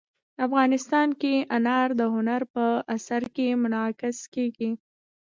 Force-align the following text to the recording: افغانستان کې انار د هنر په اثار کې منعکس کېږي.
افغانستان 0.45 1.07
کې 1.21 1.33
انار 1.57 1.87
د 1.99 2.01
هنر 2.13 2.41
په 2.53 2.65
اثار 2.95 3.23
کې 3.35 3.47
منعکس 3.61 4.17
کېږي. 4.33 4.71